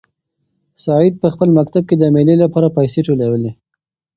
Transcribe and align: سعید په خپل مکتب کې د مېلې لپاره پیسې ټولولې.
سعید 0.83 1.15
په 1.23 1.27
خپل 1.33 1.49
مکتب 1.57 1.83
کې 1.89 1.95
د 1.97 2.03
مېلې 2.15 2.35
لپاره 2.43 2.73
پیسې 2.77 2.99
ټولولې. 3.07 3.51